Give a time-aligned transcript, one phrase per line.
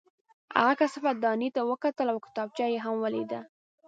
[0.59, 3.39] هغه کثافت دانۍ ته وکتل او کتابچه یې هم ولیده